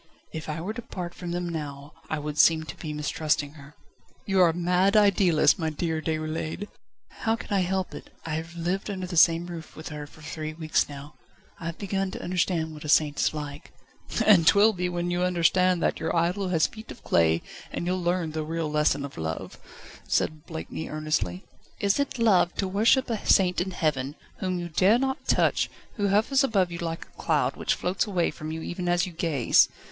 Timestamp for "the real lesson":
18.31-19.05